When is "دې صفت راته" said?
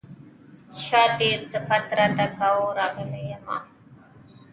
1.17-2.25